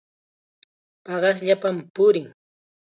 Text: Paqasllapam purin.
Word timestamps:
Paqasllapam 1.05 1.77
purin. 1.95 2.27